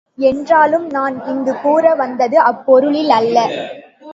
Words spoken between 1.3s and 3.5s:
இங்கு கூறவந்தது அப்பொருளில் அல்ல.